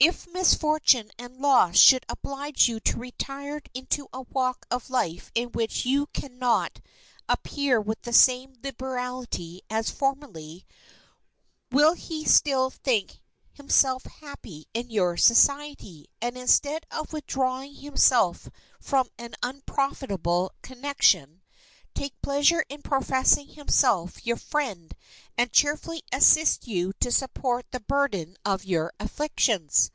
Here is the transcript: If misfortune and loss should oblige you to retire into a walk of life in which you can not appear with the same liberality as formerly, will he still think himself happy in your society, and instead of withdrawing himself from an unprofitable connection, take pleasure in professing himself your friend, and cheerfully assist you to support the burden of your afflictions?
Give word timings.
If 0.00 0.28
misfortune 0.32 1.10
and 1.18 1.38
loss 1.40 1.76
should 1.76 2.06
oblige 2.08 2.68
you 2.68 2.78
to 2.78 2.96
retire 2.98 3.60
into 3.74 4.06
a 4.12 4.20
walk 4.20 4.64
of 4.70 4.90
life 4.90 5.32
in 5.34 5.50
which 5.50 5.84
you 5.84 6.06
can 6.12 6.38
not 6.38 6.78
appear 7.28 7.80
with 7.80 8.02
the 8.02 8.12
same 8.12 8.54
liberality 8.62 9.62
as 9.68 9.90
formerly, 9.90 10.64
will 11.72 11.94
he 11.94 12.24
still 12.24 12.70
think 12.70 13.20
himself 13.52 14.04
happy 14.04 14.68
in 14.72 14.88
your 14.88 15.16
society, 15.16 16.06
and 16.22 16.36
instead 16.38 16.86
of 16.92 17.12
withdrawing 17.12 17.74
himself 17.74 18.48
from 18.78 19.08
an 19.18 19.34
unprofitable 19.42 20.52
connection, 20.62 21.34
take 21.94 22.22
pleasure 22.22 22.64
in 22.68 22.80
professing 22.80 23.48
himself 23.48 24.24
your 24.24 24.36
friend, 24.36 24.94
and 25.36 25.50
cheerfully 25.50 26.00
assist 26.12 26.68
you 26.68 26.92
to 27.00 27.10
support 27.10 27.66
the 27.72 27.80
burden 27.80 28.36
of 28.44 28.64
your 28.64 28.92
afflictions? 29.00 29.90